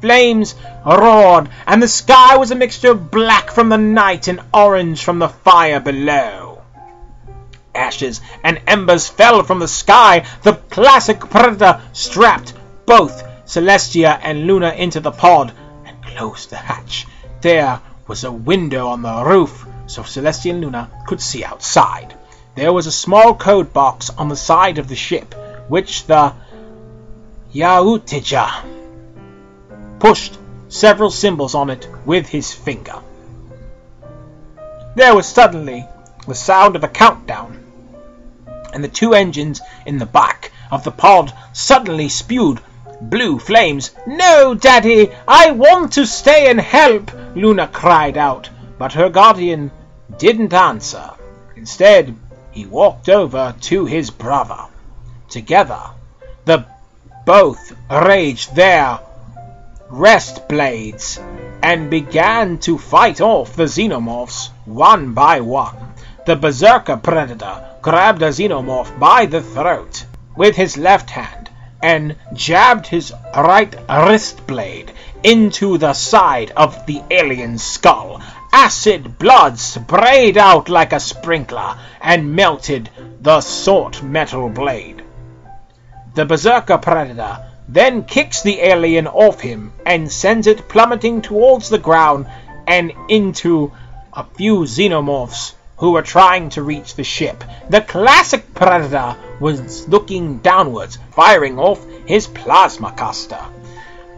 Flames 0.03 0.57
roared, 0.85 1.49
and 1.65 1.81
the 1.81 1.87
sky 1.87 2.37
was 2.37 2.51
a 2.51 2.57
mixture 2.57 2.91
of 2.91 3.13
black 3.13 3.53
from 3.53 3.69
the 3.69 3.79
night 3.79 4.27
and 4.27 4.41
orange 4.53 5.05
from 5.05 5.21
the 5.21 5.29
fire 5.29 5.79
below. 5.79 6.61
Ashes 7.73 8.21
and 8.43 8.61
embers 8.67 9.07
fell 9.07 9.45
from 9.45 9.61
the 9.61 9.69
sky. 9.69 10.27
The 10.43 10.55
classic 10.55 11.21
predator 11.21 11.81
strapped 11.93 12.53
both 12.85 13.23
Celestia 13.47 14.19
and 14.25 14.49
Luna 14.49 14.71
into 14.71 14.99
the 14.99 15.13
pod 15.13 15.53
and 15.87 16.05
closed 16.05 16.51
the 16.51 16.57
hatch. 16.57 17.07
There 17.41 17.81
was 18.09 18.25
a 18.25 18.33
window 18.33 18.89
on 18.89 19.03
the 19.03 19.25
roof, 19.25 19.65
so 19.87 20.03
Celestia 20.03 20.51
and 20.51 20.61
Luna 20.63 20.91
could 21.07 21.21
see 21.21 21.45
outside. 21.45 22.13
There 22.57 22.73
was 22.73 22.89
a 22.89 22.93
small 22.93 23.37
code 23.37 23.73
box 23.73 24.11
on 24.11 24.29
the 24.29 24.35
side 24.35 24.79
of 24.79 24.89
the 24.89 24.97
ship, 24.97 25.33
which 25.69 26.07
the 26.07 26.35
Yautja 27.55 28.82
pushed 30.03 30.37
several 30.69 31.13
symbols 31.13 31.55
on 31.55 31.71
it 31.71 31.89
with 32.05 32.29
his 32.29 32.53
finger. 32.53 33.01
There 34.97 35.15
was 35.15 35.29
suddenly 35.29 35.87
the 36.27 36.35
sound 36.35 36.75
of 36.75 36.83
a 36.83 36.89
countdown, 36.89 37.63
and 38.75 38.83
the 38.83 38.89
two 38.89 39.15
engines 39.15 39.61
in 39.87 39.99
the 39.99 40.13
back 40.21 40.51
of 40.73 40.83
the 40.83 40.91
pod 40.91 41.33
suddenly 41.53 42.09
spewed 42.09 42.61
blue 43.01 43.39
flames. 43.39 43.93
No, 44.05 44.55
Daddy, 44.55 45.13
I 45.29 45.53
want 45.53 45.93
to 45.93 46.05
stay 46.05 46.51
and 46.51 46.61
help, 46.61 47.13
Luna 47.37 47.69
cried 47.69 48.17
out, 48.17 48.51
but 48.79 48.95
her 48.95 49.09
guardian 49.09 49.71
didn't 50.19 50.53
answer. 50.53 51.11
Instead, 51.55 52.17
he 52.51 52.67
walked 52.67 53.09
over 53.09 53.55
to 53.71 53.87
his 53.87 54.11
brother. 54.11 54.65
Together, 55.29 55.81
the 56.45 56.67
both 57.25 57.73
raged 57.89 58.57
their 58.57 58.99
wrist 59.93 60.49
blades 60.49 61.21
and 61.63 61.91
began 61.91 62.57
to 62.57 62.79
fight 62.79 63.21
off 63.21 63.55
the 63.57 63.65
xenomorphs 63.65 64.49
one 64.65 65.13
by 65.13 65.39
one. 65.41 65.77
The 66.25 66.35
berserker 66.35 66.97
predator 66.97 67.63
grabbed 67.83 68.23
a 68.23 68.31
xenomorph 68.31 68.99
by 68.99 69.27
the 69.27 69.43
throat 69.43 70.07
with 70.35 70.57
his 70.57 70.79
left 70.79 71.11
hand 71.11 71.51
and 71.83 72.17
jabbed 72.33 72.87
his 72.87 73.13
right 73.37 73.77
wrist 73.87 74.47
blade 74.47 74.91
into 75.23 75.77
the 75.77 75.93
side 75.93 76.53
of 76.53 76.87
the 76.87 77.03
alien's 77.11 77.63
skull. 77.63 78.23
Acid 78.51 79.19
blood 79.19 79.59
sprayed 79.59 80.39
out 80.39 80.71
like 80.71 80.95
a 80.95 81.01
sprinkler 81.01 81.77
and 82.01 82.35
melted 82.35 82.89
the 83.21 83.43
sought 83.43 84.03
metal 84.03 84.49
blade. 84.49 85.03
The 86.15 86.25
berserker 86.25 86.79
predator 86.79 87.52
then 87.73 88.05
kicks 88.05 88.43
the 88.43 88.61
alien 88.61 89.07
off 89.07 89.41
him 89.41 89.73
and 89.87 90.13
sends 90.13 90.47
it 90.47 90.69
plummeting 90.69 91.23
towards 91.23 91.71
the 91.71 91.79
ground 91.79 92.27
and 92.67 92.93
into 93.09 93.73
a 94.13 94.25
few 94.25 94.59
xenomorphs 94.61 95.55
who 95.79 95.93
were 95.93 96.03
trying 96.03 96.51
to 96.51 96.63
reach 96.63 96.95
the 96.95 97.03
ship. 97.03 97.43
The 97.71 97.81
classic 97.81 98.53
Predator 98.55 99.17
was 99.41 99.89
looking 99.89 100.39
downwards, 100.39 100.99
firing 101.13 101.59
off 101.59 101.83
his 102.07 102.27
plasma 102.27 102.93
caster, 102.93 103.41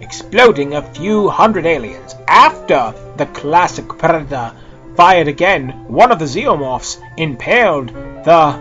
exploding 0.01 0.75
a 0.75 0.83
few 0.83 1.29
hundred 1.29 1.65
aliens. 1.65 2.17
After 2.27 2.93
the 3.17 3.27
classic 3.27 3.87
Predator 3.87 4.53
fired 4.97 5.29
again, 5.29 5.87
one 5.87 6.11
of 6.11 6.19
the 6.19 6.25
xenomorphs 6.25 7.01
impaled 7.17 7.89
the 7.89 8.59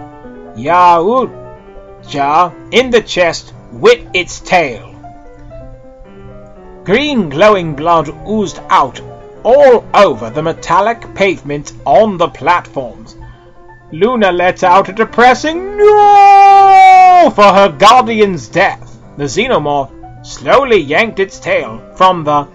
Yautja 0.55 2.53
in 2.71 2.91
the 2.91 3.01
chest 3.01 3.53
with 3.74 4.08
its 4.13 4.39
tail. 4.39 4.89
Green 6.84 7.30
glowing 7.30 7.75
blood 7.75 8.10
oozed 8.27 8.60
out 8.70 9.01
all 9.44 9.86
over 9.94 10.30
the 10.30 10.44
metallic 10.44 11.13
pavement 11.15 11.74
on 11.86 12.18
the 12.18 12.27
platforms. 12.27 13.18
Luna 13.92 14.32
let 14.32 14.63
out 14.63 14.89
a 14.89 14.94
depressing 14.94 15.77
no 15.77 17.32
for 17.36 17.44
her 17.44 17.70
guardian's 17.77 18.48
death. 18.48 19.00
The 19.18 19.25
xenomorph 19.25 20.25
slowly 20.25 20.80
yanked 20.80 21.20
its 21.20 21.39
tail 21.39 21.82
from 21.96 22.24
the 22.24 22.48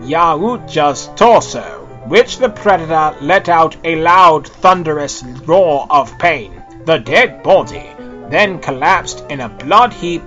Yautja's 0.00 1.10
torso, 1.16 1.86
which 2.06 2.38
the 2.38 2.48
predator 2.48 3.16
let 3.20 3.48
out 3.48 3.76
a 3.84 3.96
loud, 3.96 4.46
thunderous 4.46 5.22
roar 5.44 5.86
of 5.90 6.18
pain. 6.18 6.62
The 6.84 6.98
dead 6.98 7.42
body 7.42 7.90
then 8.30 8.60
collapsed 8.60 9.24
in 9.28 9.40
a 9.40 9.48
blood 9.48 9.92
heap 9.92 10.22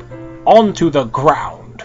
onto 0.46 0.90
the 0.90 1.04
ground. 1.04 1.84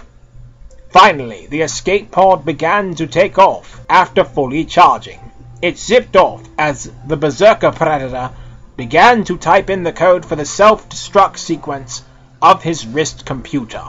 Finally, 0.89 1.47
the 1.49 1.61
escape 1.61 2.11
pod 2.11 2.45
began 2.45 2.95
to 2.95 3.07
take 3.07 3.39
off 3.39 3.81
after 3.89 4.25
fully 4.25 4.65
charging. 4.65 5.21
It 5.61 5.79
zipped 5.79 6.17
off 6.17 6.43
as 6.59 6.91
the 7.07 7.17
Berserker 7.17 7.73
Predator 7.73 8.31
began 8.77 9.25
to 9.25 9.37
type 9.37 9.69
in 9.69 9.83
the 9.83 9.93
code 9.93 10.25
for 10.25 10.37
the 10.37 10.45
self-destruct 10.45 11.39
sequence 11.39 12.03
of 12.41 12.63
his 12.63 12.87
wrist 12.87 13.27
computer. 13.27 13.83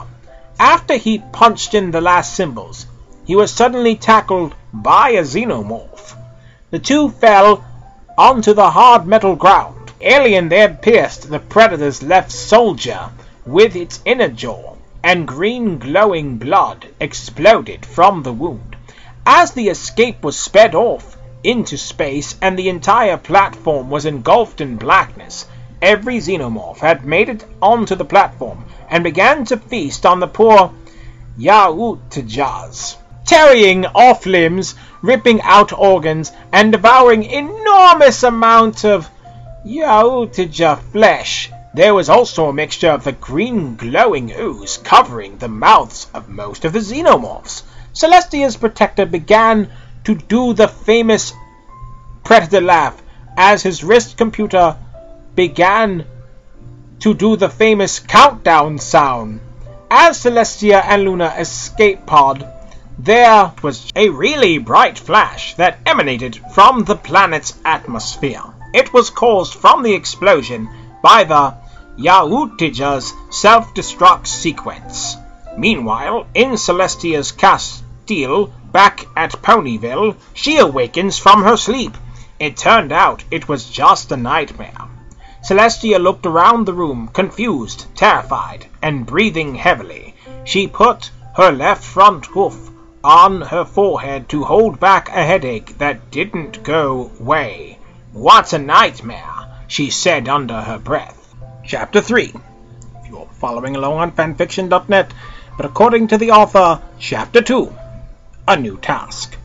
After 0.58 0.96
he 0.96 1.22
punched 1.32 1.74
in 1.74 1.90
the 1.90 2.00
last 2.00 2.34
symbols, 2.34 2.86
he 3.24 3.36
was 3.36 3.50
suddenly 3.50 3.96
tackled 3.96 4.54
by 4.72 5.10
a 5.10 5.22
xenomorph. 5.22 6.16
The 6.70 6.78
two 6.78 7.10
fell 7.10 7.64
onto 8.16 8.52
the 8.52 8.70
hard 8.70 9.06
metal 9.06 9.36
ground. 9.36 9.92
Alien 10.00 10.48
there 10.48 10.68
pierced 10.68 11.30
the 11.30 11.38
predator's 11.38 12.02
left 12.02 12.32
soldier 12.32 13.10
with 13.48 13.74
its 13.74 14.00
inner 14.04 14.28
jaw, 14.28 14.74
and 15.02 15.26
green 15.26 15.78
glowing 15.78 16.36
blood 16.36 16.86
exploded 17.00 17.86
from 17.86 18.22
the 18.22 18.32
wound. 18.32 18.76
As 19.24 19.52
the 19.52 19.68
escape 19.68 20.22
was 20.22 20.38
sped 20.38 20.74
off 20.74 21.16
into 21.42 21.78
space 21.78 22.36
and 22.42 22.58
the 22.58 22.68
entire 22.68 23.16
platform 23.16 23.88
was 23.88 24.04
engulfed 24.04 24.60
in 24.60 24.76
blackness, 24.76 25.46
every 25.80 26.18
xenomorph 26.18 26.78
had 26.78 27.06
made 27.06 27.30
it 27.30 27.44
onto 27.62 27.94
the 27.94 28.04
platform 28.04 28.66
and 28.90 29.02
began 29.02 29.46
to 29.46 29.56
feast 29.56 30.04
on 30.04 30.20
the 30.20 30.26
poor 30.26 30.70
Yautjas, 31.38 32.96
tearing 33.24 33.86
off 33.86 34.26
limbs, 34.26 34.74
ripping 35.00 35.40
out 35.40 35.72
organs, 35.72 36.32
and 36.52 36.72
devouring 36.72 37.22
enormous 37.24 38.22
amounts 38.24 38.84
of 38.84 39.08
Yautja 39.64 40.78
flesh. 40.92 41.50
There 41.78 41.94
was 41.94 42.08
also 42.08 42.48
a 42.48 42.52
mixture 42.52 42.90
of 42.90 43.04
the 43.04 43.12
green 43.12 43.76
glowing 43.76 44.32
ooze 44.36 44.78
covering 44.78 45.38
the 45.38 45.46
mouths 45.46 46.08
of 46.12 46.28
most 46.28 46.64
of 46.64 46.72
the 46.72 46.80
xenomorphs. 46.80 47.62
Celestia's 47.94 48.56
protector 48.56 49.06
began 49.06 49.70
to 50.02 50.16
do 50.16 50.54
the 50.54 50.66
famous 50.66 51.32
predator 52.24 52.60
laugh 52.60 53.00
as 53.36 53.62
his 53.62 53.84
wrist 53.84 54.16
computer 54.16 54.76
began 55.36 56.04
to 56.98 57.14
do 57.14 57.36
the 57.36 57.48
famous 57.48 58.00
countdown 58.00 58.80
sound. 58.80 59.38
As 59.88 60.18
Celestia 60.18 60.82
and 60.84 61.04
Luna 61.04 61.32
escaped 61.38 62.06
pod, 62.06 62.44
there 62.98 63.52
was 63.62 63.88
a 63.94 64.08
really 64.08 64.58
bright 64.58 64.98
flash 64.98 65.54
that 65.54 65.78
emanated 65.86 66.40
from 66.54 66.82
the 66.82 66.96
planet's 66.96 67.56
atmosphere. 67.64 68.42
It 68.74 68.92
was 68.92 69.10
caused 69.10 69.54
from 69.54 69.84
the 69.84 69.94
explosion 69.94 70.68
by 71.00 71.22
the 71.22 71.54
Yautja's 71.98 73.12
self-destruct 73.30 74.28
sequence. 74.28 75.16
Meanwhile, 75.56 76.26
in 76.32 76.52
Celestia's 76.52 77.32
Castile, 77.32 78.52
back 78.70 79.06
at 79.16 79.32
Ponyville, 79.42 80.14
she 80.32 80.58
awakens 80.58 81.18
from 81.18 81.42
her 81.42 81.56
sleep. 81.56 81.96
It 82.38 82.56
turned 82.56 82.92
out 82.92 83.24
it 83.32 83.48
was 83.48 83.68
just 83.68 84.12
a 84.12 84.16
nightmare. 84.16 84.86
Celestia 85.42 85.98
looked 85.98 86.24
around 86.24 86.66
the 86.66 86.72
room, 86.72 87.08
confused, 87.12 87.86
terrified, 87.96 88.66
and 88.80 89.04
breathing 89.04 89.56
heavily. 89.56 90.14
She 90.44 90.68
put 90.68 91.10
her 91.34 91.50
left 91.50 91.82
front 91.82 92.26
hoof 92.26 92.70
on 93.02 93.40
her 93.40 93.64
forehead 93.64 94.28
to 94.28 94.44
hold 94.44 94.78
back 94.78 95.08
a 95.08 95.24
headache 95.24 95.78
that 95.78 96.12
didn't 96.12 96.62
go 96.62 97.10
away. 97.18 97.78
What 98.12 98.52
a 98.52 98.58
nightmare, 98.58 99.64
she 99.66 99.90
said 99.90 100.28
under 100.28 100.60
her 100.60 100.78
breath. 100.78 101.17
Chapter 101.68 102.00
3. 102.00 102.32
If 103.02 103.10
you're 103.10 103.28
following 103.40 103.76
along 103.76 103.98
on 103.98 104.12
fanfiction.net, 104.12 105.12
but 105.54 105.66
according 105.66 106.08
to 106.08 106.16
the 106.16 106.30
author, 106.30 106.80
Chapter 106.98 107.42
2. 107.42 107.70
A 108.48 108.56
new 108.56 108.78
task. 108.78 109.36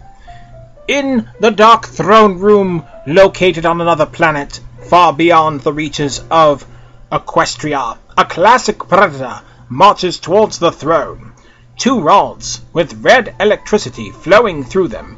In 0.87 1.29
the 1.41 1.51
dark 1.51 1.85
throne 1.85 2.39
room 2.39 2.85
located 3.05 3.65
on 3.65 3.81
another 3.81 4.05
planet, 4.05 4.61
far 4.87 5.11
beyond 5.11 5.59
the 5.61 5.73
reaches 5.73 6.23
of 6.31 6.65
Equestria, 7.11 7.97
a 8.17 8.23
classic 8.23 8.79
predator 8.79 9.41
marches 9.67 10.17
towards 10.17 10.59
the 10.59 10.71
throne. 10.71 11.33
Two 11.77 11.99
rods, 11.99 12.61
with 12.71 13.03
red 13.03 13.35
electricity 13.37 14.11
flowing 14.11 14.63
through 14.63 14.87
them, 14.87 15.17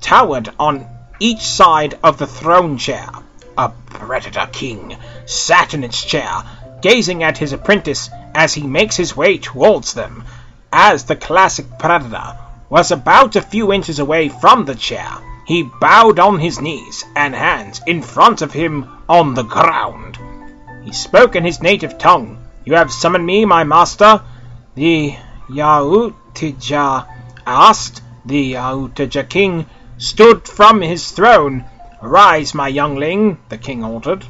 towered 0.00 0.50
on 0.58 0.84
each 1.20 1.42
side 1.42 1.96
of 2.02 2.18
the 2.18 2.26
throne 2.26 2.76
chair. 2.76 3.08
A 3.56 3.68
predator 3.68 4.48
king 4.52 4.96
sat 5.26 5.74
in 5.74 5.84
its 5.84 6.04
chair, 6.04 6.42
gazing 6.82 7.22
at 7.22 7.38
his 7.38 7.52
apprentice 7.52 8.10
as 8.34 8.54
he 8.54 8.66
makes 8.66 8.96
his 8.96 9.16
way 9.16 9.38
towards 9.38 9.94
them. 9.94 10.24
As 10.72 11.04
the 11.04 11.16
classic 11.16 11.78
predator 11.78 12.36
was 12.68 12.90
about 12.90 13.36
a 13.36 13.42
few 13.42 13.72
inches 13.72 13.98
away 14.00 14.28
from 14.28 14.64
the 14.64 14.74
chair, 14.74 15.08
he 15.46 15.62
bowed 15.80 16.18
on 16.18 16.40
his 16.40 16.60
knees 16.60 17.04
and 17.14 17.34
hands 17.34 17.80
in 17.86 18.02
front 18.02 18.42
of 18.42 18.52
him 18.52 18.88
on 19.08 19.34
the 19.34 19.44
ground. 19.44 20.18
He 20.82 20.92
spoke 20.92 21.36
in 21.36 21.44
his 21.44 21.62
native 21.62 21.98
tongue. 21.98 22.38
You 22.64 22.74
have 22.74 22.90
summoned 22.90 23.24
me, 23.24 23.44
my 23.44 23.64
master? 23.64 24.22
The 24.74 25.14
Yautja 25.48 27.06
asked. 27.46 28.02
The 28.24 28.54
Yautja 28.54 29.28
king 29.28 29.66
stood 29.98 30.48
from 30.48 30.80
his 30.80 31.10
throne. 31.10 31.66
Arise, 32.04 32.52
my 32.52 32.68
youngling, 32.68 33.38
the 33.48 33.56
king 33.56 33.82
ordered. 33.82 34.26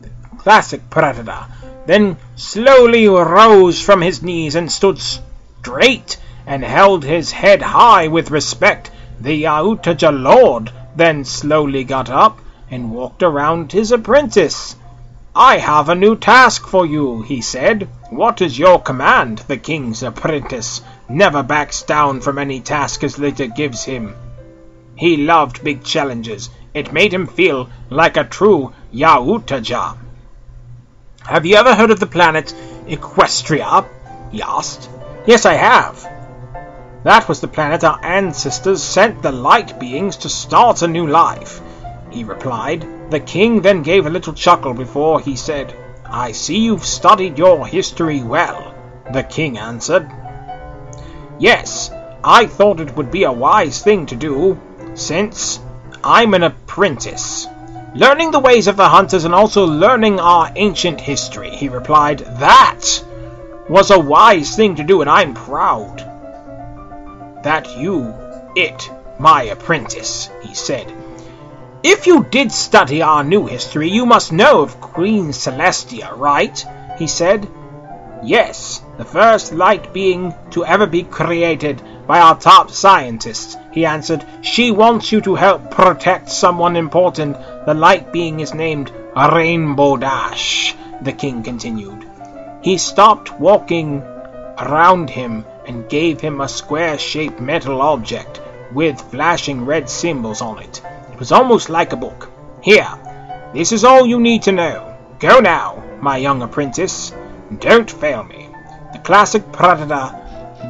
The 0.00 0.08
classic 0.38 0.88
predator 0.88 1.44
then 1.84 2.16
slowly 2.34 3.06
rose 3.06 3.78
from 3.78 4.00
his 4.00 4.22
knees 4.22 4.54
and 4.54 4.72
stood 4.72 4.98
straight 4.98 6.16
and 6.46 6.64
held 6.64 7.04
his 7.04 7.30
head 7.30 7.60
high 7.60 8.08
with 8.08 8.30
respect. 8.30 8.90
The 9.20 9.42
Yautja 9.42 10.10
lord 10.10 10.72
then 10.96 11.26
slowly 11.26 11.84
got 11.84 12.08
up 12.08 12.38
and 12.70 12.90
walked 12.90 13.22
around 13.22 13.72
his 13.72 13.92
apprentice. 13.92 14.74
I 15.36 15.58
have 15.58 15.90
a 15.90 15.94
new 15.94 16.16
task 16.16 16.66
for 16.66 16.86
you, 16.86 17.20
he 17.20 17.42
said. 17.42 17.86
What 18.08 18.40
is 18.40 18.58
your 18.58 18.80
command? 18.80 19.40
The 19.46 19.58
king's 19.58 20.02
apprentice 20.02 20.80
never 21.06 21.42
backs 21.42 21.82
down 21.82 22.22
from 22.22 22.38
any 22.38 22.60
task 22.60 23.02
his 23.02 23.18
leader 23.18 23.46
gives 23.46 23.84
him. 23.84 24.14
He 24.96 25.18
loved 25.18 25.62
big 25.62 25.84
challenges. 25.84 26.48
It 26.74 26.92
made 26.92 27.14
him 27.14 27.28
feel 27.28 27.70
like 27.88 28.16
a 28.16 28.24
true 28.24 28.72
Yautja. 28.92 29.96
Have 31.22 31.46
you 31.46 31.54
ever 31.54 31.74
heard 31.74 31.92
of 31.92 32.00
the 32.00 32.06
planet 32.06 32.52
Equestria? 32.88 33.86
he 34.32 34.42
asked. 34.42 34.90
Yes, 35.24 35.46
I 35.46 35.54
have. 35.54 36.02
That 37.04 37.28
was 37.28 37.40
the 37.40 37.48
planet 37.48 37.84
our 37.84 38.00
ancestors 38.02 38.82
sent 38.82 39.22
the 39.22 39.30
light 39.30 39.78
beings 39.78 40.16
to 40.18 40.28
start 40.28 40.82
a 40.82 40.88
new 40.88 41.06
life, 41.06 41.60
he 42.10 42.24
replied. 42.24 43.10
The 43.10 43.20
king 43.20 43.60
then 43.60 43.82
gave 43.82 44.06
a 44.06 44.10
little 44.10 44.32
chuckle 44.32 44.74
before 44.74 45.20
he 45.20 45.36
said, 45.36 45.74
I 46.04 46.32
see 46.32 46.58
you've 46.58 46.84
studied 46.84 47.38
your 47.38 47.66
history 47.66 48.22
well, 48.22 48.74
the 49.12 49.22
king 49.22 49.58
answered. 49.58 50.10
Yes, 51.38 51.90
I 52.24 52.46
thought 52.46 52.80
it 52.80 52.96
would 52.96 53.10
be 53.10 53.24
a 53.24 53.32
wise 53.32 53.82
thing 53.82 54.06
to 54.06 54.16
do, 54.16 54.60
since 54.94 55.60
I'm 56.04 56.34
an 56.34 56.42
apprentice. 56.42 57.48
Learning 57.94 58.30
the 58.30 58.40
ways 58.40 58.66
of 58.66 58.76
the 58.76 58.88
hunters 58.88 59.24
and 59.24 59.34
also 59.34 59.64
learning 59.64 60.20
our 60.20 60.52
ancient 60.54 61.00
history, 61.00 61.50
he 61.50 61.68
replied. 61.68 62.18
That 62.18 63.02
was 63.68 63.90
a 63.90 63.98
wise 63.98 64.54
thing 64.54 64.76
to 64.76 64.84
do, 64.84 65.00
and 65.00 65.08
I'm 65.08 65.32
proud 65.32 66.00
that 67.42 67.78
you, 67.78 68.14
it, 68.54 68.90
my 69.18 69.44
apprentice, 69.44 70.28
he 70.42 70.54
said. 70.54 70.92
If 71.82 72.06
you 72.06 72.24
did 72.24 72.52
study 72.52 73.00
our 73.00 73.24
new 73.24 73.46
history, 73.46 73.88
you 73.88 74.04
must 74.04 74.32
know 74.32 74.62
of 74.62 74.80
Queen 74.80 75.28
Celestia, 75.28 76.16
right? 76.16 76.64
he 76.98 77.06
said. 77.06 77.48
Yes, 78.22 78.80
the 78.96 79.04
first 79.04 79.52
light 79.52 79.92
being 79.92 80.34
to 80.50 80.64
ever 80.64 80.86
be 80.86 81.02
created 81.02 81.82
by 82.06 82.20
our 82.20 82.38
top 82.38 82.70
scientists, 82.70 83.56
he 83.74 83.84
answered. 83.84 84.24
She 84.40 84.70
wants 84.70 85.10
you 85.10 85.20
to 85.22 85.34
help 85.34 85.72
protect 85.72 86.30
someone 86.30 86.76
important. 86.76 87.36
The 87.66 87.74
light 87.74 88.12
being 88.12 88.38
is 88.38 88.54
named 88.54 88.92
Rainbow 89.16 89.96
Dash, 89.96 90.76
the 91.02 91.12
king 91.12 91.42
continued. 91.42 92.06
He 92.62 92.78
stopped 92.78 93.38
walking 93.40 94.00
around 94.58 95.10
him 95.10 95.44
and 95.66 95.88
gave 95.88 96.20
him 96.20 96.40
a 96.40 96.48
square-shaped 96.48 97.40
metal 97.40 97.82
object 97.82 98.40
with 98.72 99.10
flashing 99.10 99.64
red 99.64 99.90
symbols 99.90 100.40
on 100.40 100.60
it. 100.60 100.80
It 101.12 101.18
was 101.18 101.32
almost 101.32 101.68
like 101.68 101.92
a 101.92 101.96
book. 101.96 102.30
Here, 102.62 102.88
this 103.52 103.72
is 103.72 103.82
all 103.82 104.06
you 104.06 104.20
need 104.20 104.42
to 104.42 104.52
know. 104.52 104.96
Go 105.18 105.40
now, 105.40 105.82
my 106.00 106.16
young 106.16 106.42
apprentice. 106.42 107.12
Don't 107.58 107.90
fail 107.90 108.22
me. 108.22 108.48
The 108.92 109.00
classic 109.00 109.50
predator 109.50 110.14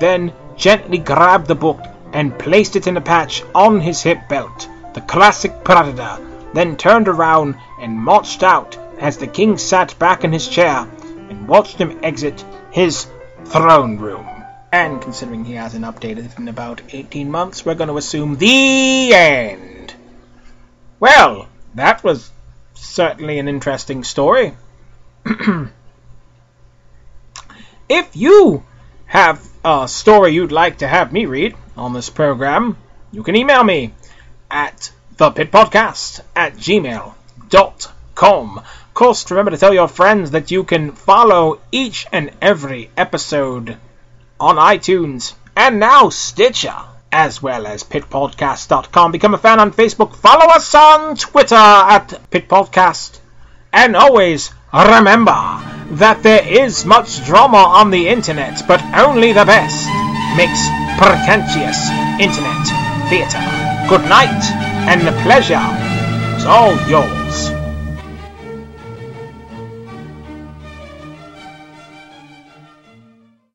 then 0.00 0.32
gently 0.56 0.98
grabbed 0.98 1.48
the 1.48 1.54
book 1.54 1.80
and 2.14 2.38
placed 2.38 2.76
it 2.76 2.86
in 2.86 2.96
a 2.96 3.00
patch 3.00 3.42
on 3.54 3.80
his 3.80 4.00
hip 4.00 4.28
belt. 4.28 4.68
The 4.94 5.00
classic 5.02 5.64
Predator 5.64 6.18
then 6.54 6.76
turned 6.76 7.08
around 7.08 7.56
and 7.80 7.98
marched 7.98 8.44
out 8.44 8.78
as 8.98 9.18
the 9.18 9.26
king 9.26 9.58
sat 9.58 9.98
back 9.98 10.22
in 10.22 10.32
his 10.32 10.46
chair 10.46 10.88
and 11.28 11.48
watched 11.48 11.76
him 11.78 11.98
exit 12.02 12.44
his 12.70 13.08
throne 13.46 13.98
room. 13.98 14.26
And 14.72 15.02
considering 15.02 15.44
he 15.44 15.54
hasn't 15.54 15.84
updated 15.84 16.26
it 16.26 16.38
in 16.38 16.46
about 16.48 16.80
18 16.90 17.30
months, 17.30 17.66
we're 17.66 17.74
going 17.74 17.88
to 17.88 17.96
assume 17.96 18.36
the 18.36 19.12
end. 19.12 19.94
Well, 21.00 21.48
that 21.74 22.04
was 22.04 22.30
certainly 22.74 23.40
an 23.40 23.48
interesting 23.48 24.04
story. 24.04 24.54
if 27.88 28.14
you 28.14 28.62
have 29.06 29.44
a 29.64 29.88
story 29.88 30.32
you'd 30.32 30.52
like 30.52 30.78
to 30.78 30.86
have 30.86 31.12
me 31.12 31.26
read 31.26 31.56
on 31.76 31.92
this 31.92 32.10
program, 32.10 32.76
you 33.12 33.22
can 33.22 33.36
email 33.36 33.62
me 33.62 33.92
at 34.50 34.90
thepitpodcast 35.16 36.20
at 36.34 36.56
gmail.com. 36.56 38.58
Of 38.58 38.94
course, 38.94 39.30
remember 39.30 39.50
to 39.50 39.56
tell 39.56 39.74
your 39.74 39.88
friends 39.88 40.32
that 40.32 40.50
you 40.50 40.64
can 40.64 40.92
follow 40.92 41.60
each 41.72 42.06
and 42.12 42.30
every 42.40 42.90
episode 42.96 43.76
on 44.38 44.56
iTunes 44.56 45.34
and 45.56 45.80
now 45.80 46.08
Stitcher, 46.08 46.76
as 47.12 47.42
well 47.42 47.66
as 47.66 47.84
pitpodcast.com. 47.84 49.12
Become 49.12 49.34
a 49.34 49.38
fan 49.38 49.60
on 49.60 49.72
Facebook. 49.72 50.16
Follow 50.16 50.52
us 50.52 50.74
on 50.74 51.16
Twitter 51.16 51.54
at 51.54 52.08
pitpodcast. 52.30 53.18
And 53.72 53.96
always 53.96 54.52
remember 54.72 55.32
that 55.96 56.20
there 56.22 56.46
is 56.46 56.84
much 56.84 57.24
drama 57.24 57.58
on 57.58 57.90
the 57.90 58.08
internet, 58.08 58.62
but 58.66 58.82
only 58.96 59.32
the 59.32 59.44
best 59.44 59.86
makes 60.36 60.83
pretentious 60.98 61.90
internet 62.20 62.64
theatre. 63.08 63.42
Good 63.88 64.08
night, 64.08 64.44
and 64.88 65.00
the 65.06 65.12
pleasure 65.22 65.60
is 66.36 66.44
all 66.46 66.74
yours. 66.88 67.63